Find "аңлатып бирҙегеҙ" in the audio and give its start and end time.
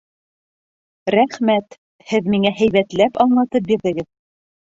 3.27-4.09